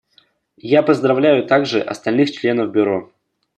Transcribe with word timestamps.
Я 0.65 0.81
поздравляю 0.81 1.45
также 1.45 1.79
остальных 1.79 2.31
членов 2.31 2.71
Бюро. 2.71 3.11